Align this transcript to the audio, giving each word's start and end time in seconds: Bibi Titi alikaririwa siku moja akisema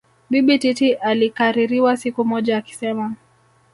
Bibi 0.29 0.59
Titi 0.59 0.93
alikaririwa 0.93 1.97
siku 1.97 2.25
moja 2.25 2.57
akisema 2.57 3.15